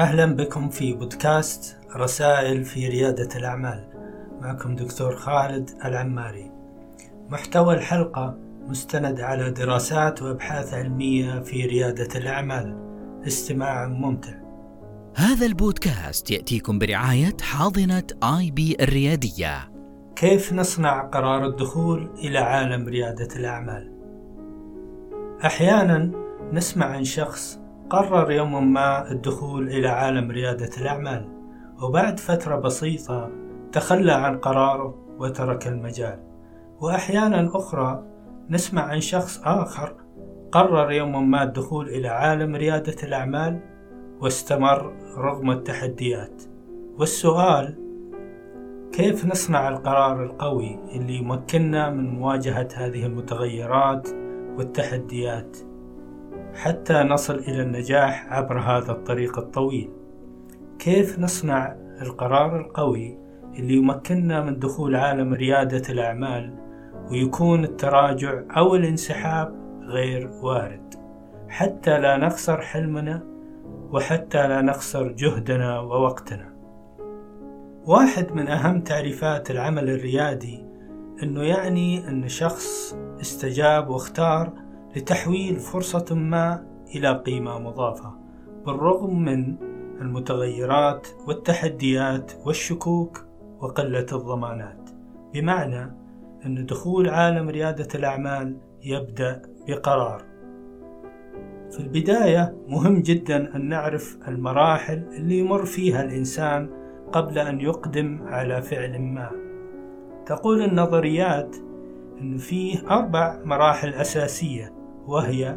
أهلا 0.00 0.26
بكم 0.26 0.68
في 0.68 0.92
بودكاست 0.92 1.76
رسائل 1.96 2.64
في 2.64 2.88
ريادة 2.88 3.28
الأعمال. 3.36 3.84
معكم 4.40 4.76
دكتور 4.76 5.16
خالد 5.16 5.70
العماري. 5.84 6.50
محتوى 7.30 7.74
الحلقة 7.74 8.36
مستند 8.68 9.20
على 9.20 9.50
دراسات 9.50 10.22
وأبحاث 10.22 10.74
علمية 10.74 11.40
في 11.40 11.66
ريادة 11.66 12.18
الأعمال. 12.18 12.76
استماع 13.26 13.88
ممتع. 13.88 14.32
هذا 15.16 15.46
البودكاست 15.46 16.30
يأتيكم 16.30 16.78
برعاية 16.78 17.36
حاضنة 17.42 18.06
آي 18.38 18.50
بي 18.50 18.76
الريادية. 18.80 19.70
كيف 20.16 20.52
نصنع 20.52 21.00
قرار 21.00 21.46
الدخول 21.46 22.10
إلى 22.18 22.38
عالم 22.38 22.88
ريادة 22.88 23.28
الأعمال؟ 23.36 23.92
أحيانا 25.44 26.12
نسمع 26.52 26.86
عن 26.86 27.04
شخص 27.04 27.59
قرر 27.90 28.30
يوما 28.30 28.60
ما 28.60 29.10
الدخول 29.10 29.68
إلى 29.68 29.88
عالم 29.88 30.30
ريادة 30.30 30.70
الأعمال 30.80 31.24
وبعد 31.82 32.20
فترة 32.20 32.56
بسيطة 32.56 33.30
تخلى 33.72 34.12
عن 34.12 34.38
قراره 34.38 34.94
وترك 35.18 35.66
المجال. 35.66 36.18
وأحيانا 36.80 37.50
أخرى 37.54 38.02
نسمع 38.50 38.82
عن 38.82 39.00
شخص 39.00 39.40
آخر 39.44 39.94
قرر 40.52 40.92
يوما 40.92 41.20
ما 41.20 41.42
الدخول 41.42 41.88
إلى 41.88 42.08
عالم 42.08 42.56
ريادة 42.56 42.96
الأعمال 43.02 43.60
واستمر 44.20 44.92
رغم 45.16 45.50
التحديات. 45.50 46.42
والسؤال 46.98 47.74
كيف 48.92 49.26
نصنع 49.26 49.68
القرار 49.68 50.24
القوي 50.24 50.78
اللي 50.92 51.16
يمكننا 51.16 51.90
من 51.90 52.10
مواجهة 52.10 52.68
هذه 52.74 53.06
المتغيرات 53.06 54.08
والتحديات؟ 54.58 55.69
حتى 56.54 57.02
نصل 57.02 57.34
إلى 57.34 57.62
النجاح 57.62 58.32
عبر 58.32 58.58
هذا 58.58 58.92
الطريق 58.92 59.38
الطويل. 59.38 59.90
كيف 60.78 61.18
نصنع 61.18 61.76
القرار 62.02 62.60
القوي 62.60 63.18
اللي 63.58 63.74
يمكننا 63.74 64.40
من 64.40 64.58
دخول 64.58 64.96
عالم 64.96 65.34
ريادة 65.34 65.82
الأعمال 65.92 66.54
ويكون 67.10 67.64
التراجع 67.64 68.42
أو 68.56 68.74
الانسحاب 68.74 69.54
غير 69.82 70.30
وارد؟ 70.42 70.94
حتى 71.48 72.00
لا 72.00 72.16
نخسر 72.16 72.60
حلمنا 72.60 73.22
وحتى 73.92 74.48
لا 74.48 74.62
نخسر 74.62 75.12
جهدنا 75.12 75.80
ووقتنا. 75.80 76.52
واحد 77.86 78.32
من 78.32 78.48
أهم 78.48 78.80
تعريفات 78.80 79.50
العمل 79.50 79.90
الريادي 79.90 80.64
أنه 81.22 81.42
يعني 81.42 82.08
أن 82.08 82.28
شخص 82.28 82.96
استجاب 83.20 83.88
واختار 83.88 84.52
لتحويل 84.96 85.56
فرصة 85.56 86.14
ما 86.14 86.66
إلى 86.94 87.12
قيمة 87.12 87.58
مضافة 87.58 88.14
بالرغم 88.66 89.22
من 89.22 89.56
المتغيرات 90.00 91.06
والتحديات 91.26 92.32
والشكوك 92.46 93.24
وقلة 93.60 94.06
الضمانات. 94.12 94.90
بمعنى 95.34 95.92
أن 96.46 96.66
دخول 96.66 97.08
عالم 97.08 97.48
ريادة 97.48 97.88
الأعمال 97.94 98.56
يبدأ 98.82 99.42
بقرار. 99.68 100.22
في 101.70 101.80
البداية 101.80 102.56
مهم 102.68 103.02
جدا 103.02 103.56
أن 103.56 103.68
نعرف 103.68 104.18
المراحل 104.28 105.04
اللي 105.12 105.38
يمر 105.38 105.64
فيها 105.64 106.02
الإنسان 106.02 106.70
قبل 107.12 107.38
أن 107.38 107.60
يقدم 107.60 108.22
على 108.22 108.62
فعل 108.62 108.98
ما. 108.98 109.30
تقول 110.26 110.62
النظريات 110.62 111.56
أن 112.20 112.36
فيه 112.36 112.90
أربع 112.90 113.38
مراحل 113.44 113.94
أساسية 113.94 114.79
وهي 115.10 115.56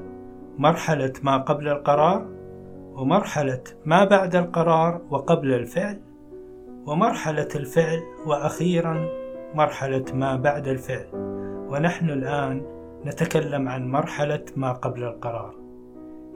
مرحلة 0.58 1.14
ما 1.24 1.38
قبل 1.38 1.68
القرار 1.68 2.28
ومرحلة 2.94 3.64
ما 3.86 4.06
بعد 4.06 4.36
القرار 4.36 5.02
وقبل 5.10 5.54
الفعل 5.54 6.02
ومرحلة 6.86 7.48
الفعل 7.56 8.00
وأخيرا 8.26 9.08
مرحلة 9.56 10.06
ما 10.14 10.36
بعد 10.36 10.68
الفعل. 10.68 11.06
ونحن 11.70 12.10
الآن 12.10 12.66
نتكلم 13.06 13.70
عن 13.70 13.88
مرحلة 13.92 14.46
ما 14.56 14.72
قبل 14.72 15.04
القرار. 15.04 15.56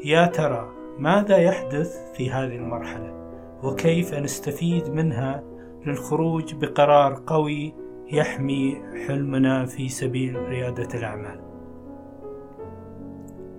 يا 0.06 0.26
ترى 0.26 0.70
ماذا 1.00 1.38
يحدث 1.38 2.12
في 2.14 2.32
هذه 2.32 2.56
المرحلة؟ 2.56 3.14
وكيف 3.64 4.14
نستفيد 4.14 4.90
منها 4.90 5.44
للخروج 5.86 6.56
بقرار 6.56 7.24
قوي 7.28 7.74
يحمي 8.12 8.82
حلمنا 9.08 9.66
في 9.66 9.90
سبيل 9.90 10.36
ريادة 10.36 11.00
الأعمال؟ 11.00 11.47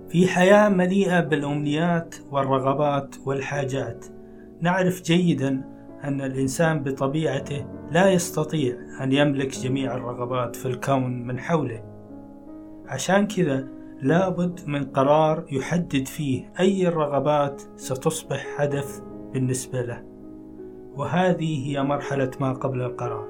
في 0.09 0.29
حياة 0.29 0.69
مليئة 0.69 1.21
بالأمنيات 1.21 2.15
والرغبات 2.31 3.15
والحاجات. 3.27 4.07
نعرف 4.61 5.03
جيدا 5.03 5.65
أن 6.05 6.21
الإنسان 6.21 6.83
بطبيعته 6.83 7.67
لا 7.91 8.11
يستطيع 8.11 8.77
أن 9.03 9.13
يملك 9.13 9.49
جميع 9.49 9.95
الرغبات 9.95 10.57
في 10.57 10.67
الكون 10.67 11.27
من 11.27 11.39
حوله. 11.39 11.83
عشان 12.87 13.27
كذا 13.27 13.69
لابد 14.03 14.61
من 14.67 14.85
قرار 14.85 15.45
يحدد 15.53 16.07
فيه 16.07 16.53
أي 16.61 16.89
الرغبات 16.89 17.63
ستصبح 17.77 18.61
هدف 18.61 19.03
بالنسبة 19.33 19.83
له. 19.83 20.03
وهذه 20.95 21.69
هي 21.69 21.83
مرحلة 21.83 22.31
ما 22.41 22.53
قبل 22.53 22.83
القرار. 22.83 23.29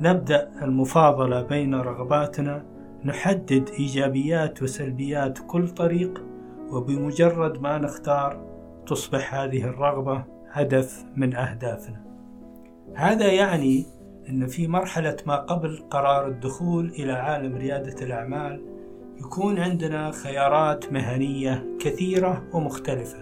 نبدأ 0.00 0.50
المفاضلة 0.62 1.42
بين 1.42 1.74
رغباتنا 1.74 2.75
نحدد 3.06 3.68
إيجابيات 3.78 4.62
وسلبيات 4.62 5.38
كل 5.46 5.68
طريق 5.68 6.24
وبمجرد 6.70 7.60
ما 7.62 7.78
نختار 7.78 8.46
تصبح 8.86 9.34
هذه 9.34 9.64
الرغبة 9.64 10.24
هدف 10.50 11.04
من 11.16 11.34
أهدافنا. 11.34 12.02
هذا 12.94 13.32
يعني 13.32 13.86
أن 14.28 14.46
في 14.46 14.68
مرحلة 14.68 15.16
ما 15.26 15.36
قبل 15.36 15.82
قرار 15.90 16.26
الدخول 16.26 16.88
إلى 16.88 17.12
عالم 17.12 17.56
ريادة 17.56 18.04
الأعمال 18.04 18.64
يكون 19.18 19.58
عندنا 19.58 20.10
خيارات 20.10 20.92
مهنية 20.92 21.66
كثيرة 21.80 22.44
ومختلفة. 22.54 23.18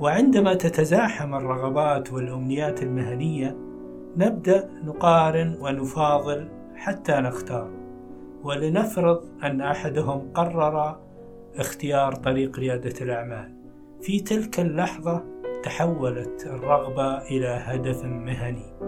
وعندما 0.00 0.54
تتزاحم 0.54 1.34
الرغبات 1.34 2.12
والأمنيات 2.12 2.82
المهنية 2.82 3.56
نبدأ 4.16 4.70
نقارن 4.84 5.58
ونفاضل 5.60 6.48
حتى 6.76 7.12
نختار. 7.12 7.77
ولنفرض 8.44 9.24
أن 9.44 9.60
أحدهم 9.60 10.32
قرر 10.34 11.00
اختيار 11.56 12.14
طريق 12.14 12.58
ريادة 12.58 12.94
الأعمال. 13.00 13.54
في 14.00 14.20
تلك 14.20 14.60
اللحظة 14.60 15.24
تحولت 15.62 16.46
الرغبة 16.46 17.18
إلى 17.18 17.48
هدف 17.48 18.04
مهني. 18.04 18.78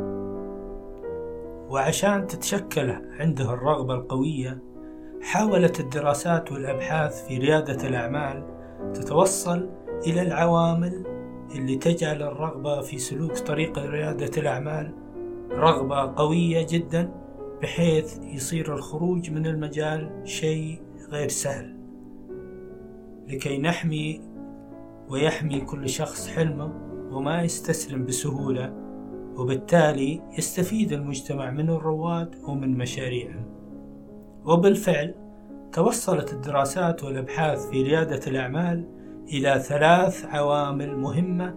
وعشان 1.71 2.27
تتشكل 2.27 2.91
عنده 3.21 3.55
الرغبة 3.55 3.94
القوية 3.94 4.59
حاولت 5.22 5.81
الدراسات 5.81 6.53
والأبحاث 6.53 7.27
في 7.27 7.39
ريادة 7.39 7.89
الأعمال 7.89 8.44
تتوصل 8.94 9.69
إلى 10.06 10.22
العوامل 10.22 11.05
اللي 11.55 11.77
تجعل 11.77 12.22
الرغبة 12.22 12.81
في 12.81 12.99
سلوك 12.99 13.39
طريق 13.39 13.78
ريادة 13.78 14.41
الأعمال 14.41 14.94
رغبة 15.50 16.15
قوية 16.16 16.66
جدا 16.71 17.10
بحيث 17.62 18.19
يصير 18.22 18.75
الخروج 18.75 19.31
من 19.31 19.47
المجال 19.47 20.10
شيء 20.25 20.82
غير 21.10 21.28
سهل. 21.28 21.76
لكي 23.28 23.59
نحمي 23.59 24.21
ويحمي 25.09 25.60
كل 25.60 25.88
شخص 25.88 26.28
حلمه 26.28 26.72
وما 27.10 27.43
يستسلم 27.43 28.04
بسهولة 28.06 28.72
وبالتالي 29.37 30.22
يستفيد 30.38 30.93
المجتمع 30.93 31.50
من 31.50 31.71
الرواد 31.71 32.34
ومن 32.48 32.78
مشاريعهم 32.78 33.44
وبالفعل 34.44 35.15
توصلت 35.72 36.32
الدراسات 36.32 37.04
والأبحاث 37.04 37.66
في 37.66 37.82
ريادة 37.82 38.21
الأعمال 38.27 38.84
إلى 39.32 39.59
ثلاث 39.59 40.25
عوامل 40.25 40.97
مهمة 40.97 41.54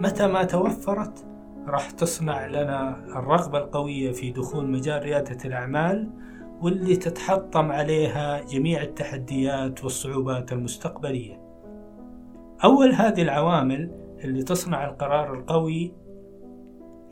متى 0.00 0.26
ما 0.26 0.44
توفرت 0.44 1.26
راح 1.66 1.90
تصنع 1.90 2.46
لنا 2.46 2.96
الرغبة 3.06 3.58
القوية 3.58 4.12
في 4.12 4.30
دخول 4.30 4.70
مجال 4.70 5.02
ريادة 5.02 5.38
الأعمال 5.44 6.10
واللي 6.62 6.96
تتحطم 6.96 7.72
عليها 7.72 8.40
جميع 8.40 8.82
التحديات 8.82 9.84
والصعوبات 9.84 10.52
المستقبلية. 10.52 11.40
أول 12.64 12.92
هذه 12.92 13.22
العوامل 13.22 13.90
اللي 14.24 14.42
تصنع 14.42 14.88
القرار 14.88 15.34
القوي 15.34 15.94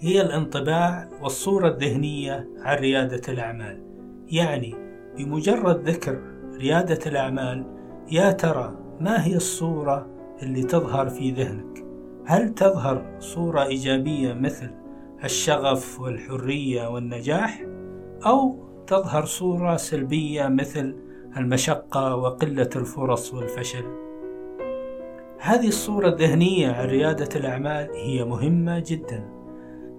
هي 0.00 0.20
الانطباع 0.20 1.08
والصورة 1.22 1.68
الذهنية 1.68 2.48
عن 2.58 2.76
ريادة 2.76 3.32
الأعمال. 3.32 3.82
يعني 4.28 4.74
بمجرد 5.18 5.88
ذكر 5.88 6.22
ريادة 6.56 6.98
الأعمال 7.06 7.66
يا 8.10 8.32
ترى 8.32 8.76
ما 9.00 9.26
هي 9.26 9.36
الصورة 9.36 10.06
اللي 10.42 10.62
تظهر 10.62 11.08
في 11.08 11.30
ذهنك؟ 11.30 11.83
هل 12.26 12.54
تظهر 12.54 13.16
صورة 13.18 13.64
إيجابية 13.64 14.32
مثل 14.32 14.70
الشغف 15.24 16.00
والحرية 16.00 16.88
والنجاح؟ 16.88 17.66
أو 18.26 18.64
تظهر 18.86 19.24
صورة 19.24 19.76
سلبية 19.76 20.48
مثل 20.48 20.96
المشقة 21.36 22.16
وقلة 22.16 22.70
الفرص 22.76 23.34
والفشل؟ 23.34 23.84
هذه 25.38 25.68
الصورة 25.68 26.08
الذهنية 26.08 26.72
عن 26.72 26.86
ريادة 26.88 27.28
الأعمال 27.36 27.90
هي 27.94 28.24
مهمة 28.24 28.82
جدا 28.86 29.28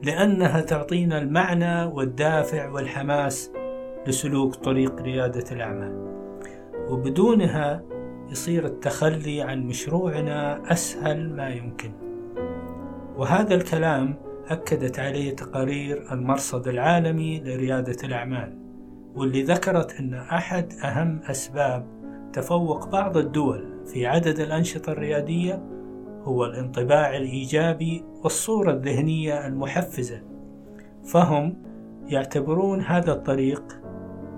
لأنها 0.04 0.62
تعطينا 0.62 1.18
المعنى 1.18 1.84
والدافع 1.86 2.70
والحماس 2.70 3.52
لسلوك 4.08 4.56
طريق 4.56 5.02
ريادة 5.02 5.46
الأعمال. 5.52 6.16
وبدونها 6.90 7.84
يصير 8.30 8.66
التخلي 8.66 9.42
عن 9.42 9.68
مشروعنا 9.68 10.72
أسهل 10.72 11.36
ما 11.36 11.50
يمكن. 11.50 12.05
وهذا 13.18 13.56
الكلام 13.56 14.16
أكدت 14.48 15.00
عليه 15.00 15.36
تقارير 15.36 16.14
المرصد 16.14 16.68
العالمي 16.68 17.40
لريادة 17.40 17.98
الأعمال 18.04 18.58
واللي 19.16 19.44
ذكرت 19.44 20.00
أن 20.00 20.14
أحد 20.14 20.74
أهم 20.84 21.20
أسباب 21.30 21.86
تفوق 22.34 22.90
بعض 22.90 23.18
الدول 23.18 23.76
في 23.86 24.06
عدد 24.08 24.40
الأنشطة 24.40 24.92
الريادية 24.92 25.64
هو 26.24 26.46
الانطباع 26.46 27.18
الإيجابي 27.18 28.04
والصورة 28.24 28.72
الذهنية 28.72 29.48
المحفزة. 29.48 30.22
فهم 31.04 31.56
يعتبرون 32.08 32.82
هذا 32.82 33.12
الطريق 33.12 33.64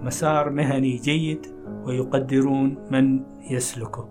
مسار 0.01 0.50
مهني 0.50 0.95
جيد 0.95 1.45
ويقدرون 1.83 2.77
من 2.91 3.23
يسلكه. 3.51 4.09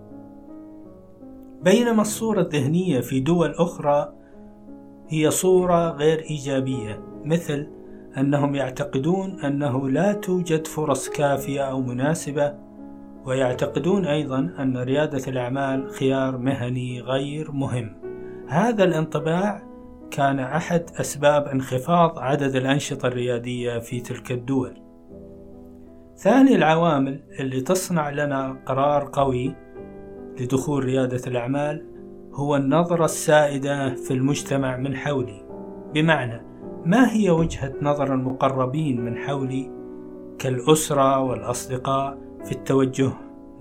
بينما 1.63 2.01
الصورة 2.01 2.41
الذهنية 2.41 2.99
في 2.99 3.19
دول 3.19 3.51
أخرى 3.51 4.16
هي 5.09 5.31
صورة 5.31 5.89
غير 5.89 6.19
إيجابية 6.19 7.03
مثل 7.25 7.67
أنهم 8.17 8.55
يعتقدون 8.55 9.39
أنه 9.39 9.89
لا 9.89 10.13
توجد 10.13 10.67
فرص 10.67 11.09
كافية 11.09 11.61
أو 11.61 11.81
مناسبة 11.81 12.53
ويعتقدون 13.25 14.05
أيضا 14.05 14.39
أن 14.59 14.77
ريادة 14.77 15.21
الأعمال 15.27 15.89
خيار 15.89 16.37
مهني 16.37 17.01
غير 17.01 17.51
مهم. 17.51 17.95
هذا 18.47 18.83
الانطباع 18.83 19.63
كان 20.11 20.39
أحد 20.39 20.83
أسباب 20.99 21.47
انخفاض 21.47 22.19
عدد 22.19 22.55
الأنشطة 22.55 23.07
الريادية 23.07 23.79
في 23.79 23.99
تلك 23.99 24.31
الدول. 24.31 24.81
ثاني 26.15 26.55
العوامل 26.55 27.23
اللي 27.39 27.61
تصنع 27.61 28.09
لنا 28.09 28.59
قرار 28.65 29.09
قوي 29.13 29.55
لدخول 30.39 30.83
ريادة 30.83 31.21
الأعمال 31.27 31.96
هو 32.37 32.55
النظرة 32.55 33.05
السائدة 33.05 33.95
في 33.95 34.13
المجتمع 34.13 34.77
من 34.77 34.95
حولي. 34.95 35.45
بمعنى 35.93 36.41
ما 36.85 37.13
هي 37.13 37.29
وجهة 37.29 37.73
نظر 37.81 38.13
المقربين 38.13 39.01
من 39.01 39.17
حولي 39.17 39.71
كالأسرة 40.39 41.19
والأصدقاء 41.19 42.17
في 42.45 42.51
التوجه 42.51 43.11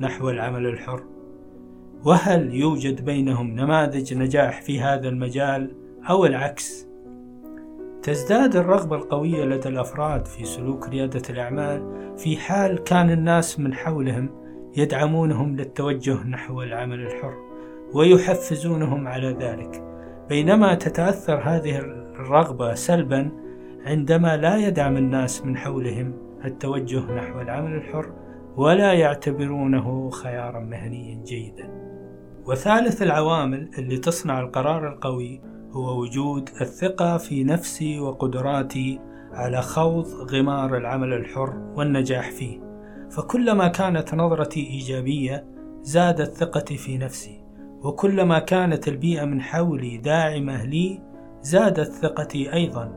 نحو 0.00 0.30
العمل 0.30 0.66
الحر؟ 0.66 1.02
وهل 2.04 2.54
يوجد 2.54 3.04
بينهم 3.04 3.50
نماذج 3.50 4.14
نجاح 4.14 4.62
في 4.62 4.80
هذا 4.80 5.08
المجال 5.08 5.76
أو 6.10 6.26
العكس؟ 6.26 6.86
تزداد 8.02 8.56
الرغبة 8.56 8.96
القوية 8.96 9.44
لدى 9.44 9.68
الأفراد 9.68 10.26
في 10.26 10.44
سلوك 10.44 10.88
ريادة 10.88 11.22
الأعمال 11.30 11.82
في 12.18 12.36
حال 12.36 12.78
كان 12.78 13.10
الناس 13.10 13.60
من 13.60 13.74
حولهم 13.74 14.30
يدعمونهم 14.76 15.56
للتوجه 15.56 16.26
نحو 16.26 16.62
العمل 16.62 17.00
الحر. 17.00 17.45
ويحفزونهم 17.94 19.08
على 19.08 19.36
ذلك. 19.40 19.84
بينما 20.28 20.74
تتأثر 20.74 21.40
هذه 21.44 21.78
الرغبة 21.78 22.74
سلبا 22.74 23.30
عندما 23.86 24.36
لا 24.36 24.56
يدعم 24.56 24.96
الناس 24.96 25.44
من 25.44 25.56
حولهم 25.56 26.12
التوجه 26.44 27.12
نحو 27.12 27.40
العمل 27.40 27.74
الحر 27.74 28.12
ولا 28.56 28.92
يعتبرونه 28.92 30.10
خيارا 30.10 30.60
مهنيا 30.60 31.24
جيدا. 31.24 31.70
وثالث 32.46 33.02
العوامل 33.02 33.70
اللي 33.78 33.98
تصنع 33.98 34.40
القرار 34.40 34.88
القوي 34.88 35.40
هو 35.70 36.00
وجود 36.00 36.50
الثقة 36.60 37.16
في 37.16 37.44
نفسي 37.44 38.00
وقدراتي 38.00 39.00
على 39.32 39.62
خوض 39.62 40.06
غمار 40.06 40.76
العمل 40.76 41.12
الحر 41.12 41.72
والنجاح 41.74 42.30
فيه. 42.30 42.60
فكلما 43.10 43.68
كانت 43.68 44.14
نظرتي 44.14 44.66
إيجابية 44.66 45.46
زادت 45.82 46.34
ثقتي 46.34 46.76
في 46.76 46.98
نفسي. 46.98 47.45
وكلما 47.86 48.38
كانت 48.38 48.88
البيئة 48.88 49.24
من 49.24 49.40
حولي 49.40 49.96
داعمة 49.96 50.64
لي 50.64 51.02
زادت 51.42 51.92
ثقتي 51.92 52.52
أيضا 52.52 52.92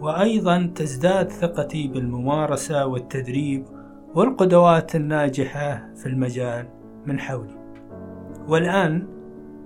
وأيضا 0.00 0.72
تزداد 0.74 1.30
ثقتي 1.30 1.88
بالممارسة 1.88 2.86
والتدريب 2.86 3.64
والقدوات 4.14 4.96
الناجحة 4.96 5.88
في 5.96 6.06
المجال 6.06 6.68
من 7.06 7.20
حولي. 7.20 7.56
والآن 8.48 9.06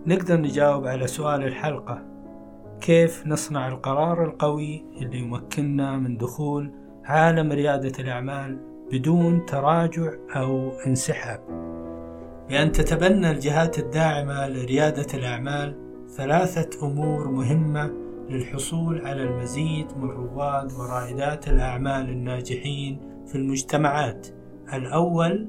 نقدر 0.07 0.41
نجاوب 0.41 0.87
على 0.87 1.07
سؤال 1.07 1.45
الحلقة. 1.45 2.03
كيف 2.81 3.27
نصنع 3.27 3.69
القرار 3.69 4.25
القوي 4.25 4.85
اللي 5.03 5.19
يمكننا 5.19 5.97
من 5.97 6.17
دخول 6.17 6.73
عالم 7.05 7.53
ريادة 7.53 7.93
الأعمال 7.99 8.59
بدون 8.93 9.47
تراجع 9.47 10.13
أو 10.37 10.71
انسحاب؟ 10.87 11.66
بأن 12.49 12.73
تتبنى 12.73 13.31
الجهات 13.31 13.79
الداعمة 13.79 14.49
لريادة 14.49 15.07
الأعمال 15.15 15.75
ثلاثة 16.17 16.87
أمور 16.87 17.29
مهمة 17.29 17.93
للحصول 18.31 19.07
على 19.07 19.23
المزيد 19.23 19.87
من 19.97 20.11
رواد 20.11 20.73
ورائدات 20.73 21.49
الأعمال 21.49 22.11
الناجحين 22.11 23.01
في 23.27 23.35
المجتمعات. 23.35 24.27
الأول 24.73 25.49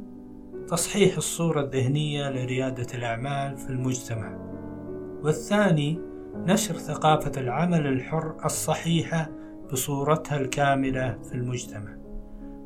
تصحيح 0.67 1.17
الصورة 1.17 1.61
الذهنية 1.61 2.29
لريادة 2.29 2.88
الأعمال 2.94 3.57
في 3.57 3.69
المجتمع. 3.69 4.38
والثاني 5.23 5.99
نشر 6.35 6.73
ثقافة 6.73 7.41
العمل 7.41 7.88
الحر 7.88 8.35
الصحيحة 8.45 9.29
بصورتها 9.71 10.39
الكاملة 10.39 11.17
في 11.29 11.35
المجتمع. 11.35 11.97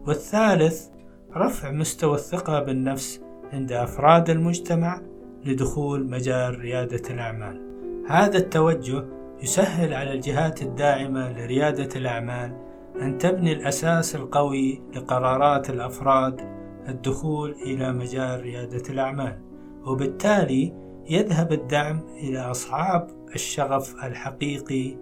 والثالث 0.07 0.87
رفع 1.35 1.71
مستوى 1.71 2.15
الثقة 2.15 2.59
بالنفس 2.59 3.21
عند 3.53 3.71
أفراد 3.71 4.29
المجتمع 4.29 5.01
لدخول 5.45 6.09
مجال 6.09 6.59
ريادة 6.59 7.01
الأعمال. 7.09 7.61
هذا 8.07 8.37
التوجه 8.37 9.05
يسهل 9.43 9.93
على 9.93 10.13
الجهات 10.13 10.61
الداعمة 10.61 11.31
لريادة 11.31 11.89
الأعمال 11.95 12.57
أن 13.01 13.17
تبني 13.17 13.53
الأساس 13.53 14.15
القوي 14.15 14.81
لقرارات 14.95 15.69
الأفراد 15.69 16.41
الدخول 16.87 17.51
إلى 17.51 17.93
مجال 17.93 18.41
ريادة 18.41 18.83
الأعمال. 18.89 19.39
وبالتالي 19.85 20.73
يذهب 21.09 21.51
الدعم 21.51 21.99
إلى 22.17 22.39
أصحاب 22.39 23.07
الشغف 23.35 23.95
الحقيقي 24.03 24.97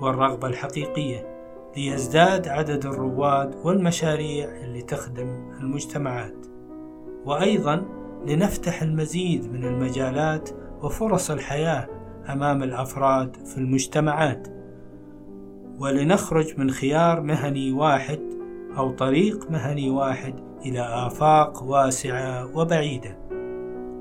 والرغبة 0.00 0.48
الحقيقية 0.48 1.38
ليزداد 1.76 2.48
عدد 2.48 2.86
الرواد 2.86 3.54
والمشاريع 3.64 4.48
اللي 4.64 4.82
تخدم 4.82 5.52
المجتمعات. 5.60 6.57
وأيضا 7.28 7.84
لنفتح 8.26 8.82
المزيد 8.82 9.52
من 9.52 9.64
المجالات 9.64 10.50
وفرص 10.82 11.30
الحياة 11.30 11.88
أمام 12.28 12.62
الأفراد 12.62 13.36
في 13.46 13.58
المجتمعات. 13.58 14.48
ولنخرج 15.78 16.58
من 16.58 16.70
خيار 16.70 17.20
مهني 17.20 17.72
واحد 17.72 18.20
أو 18.76 18.90
طريق 18.90 19.50
مهني 19.50 19.90
واحد 19.90 20.34
إلى 20.66 20.80
آفاق 20.80 21.62
واسعة 21.62 22.56
وبعيدة. 22.56 23.18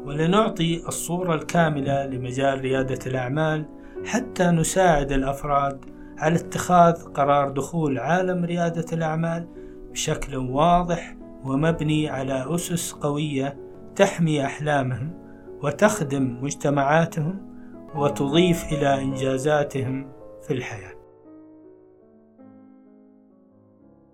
ولنعطي 0.05 0.87
الصورة 0.87 1.35
الكاملة 1.35 2.05
لمجال 2.05 2.61
ريادة 2.61 2.99
الأعمال 3.07 3.65
حتى 4.05 4.47
نساعد 4.47 5.11
الأفراد 5.11 5.85
على 6.17 6.35
اتخاذ 6.35 6.93
قرار 6.93 7.49
دخول 7.49 7.99
عالم 7.99 8.45
ريادة 8.45 8.85
الأعمال 8.93 9.47
بشكل 9.91 10.37
واضح 10.37 11.17
ومبني 11.49 12.09
على 12.09 12.55
أسس 12.55 12.91
قوية 12.91 13.57
تحمي 13.95 14.45
أحلامهم 14.45 15.13
وتخدم 15.63 16.37
مجتمعاتهم 16.41 17.47
وتضيف 17.95 18.63
إلى 18.73 19.01
إنجازاتهم 19.01 20.11
في 20.47 20.53
الحياة. 20.53 20.96